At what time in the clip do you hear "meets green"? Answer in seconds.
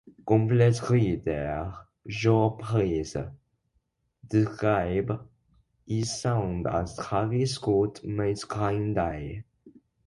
8.03-8.95